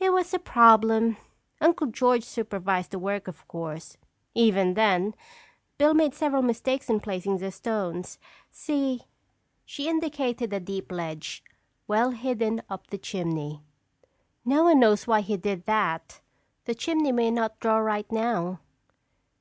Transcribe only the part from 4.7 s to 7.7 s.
then, Bill made several mistakes in placing the